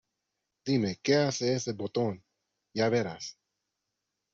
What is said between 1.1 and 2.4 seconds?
hace ese botón?